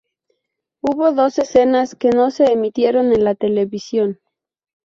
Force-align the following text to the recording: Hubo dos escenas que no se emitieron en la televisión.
Hubo 0.81 1.11
dos 1.11 1.37
escenas 1.37 1.93
que 1.93 2.09
no 2.09 2.31
se 2.31 2.51
emitieron 2.51 3.13
en 3.13 3.23
la 3.23 3.35
televisión. 3.35 4.19